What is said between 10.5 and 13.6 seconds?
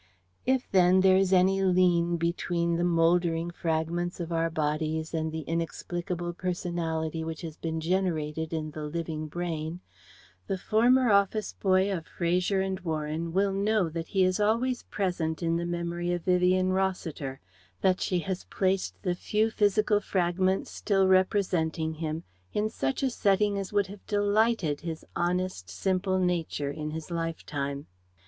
former office boy of Fraser and Warren will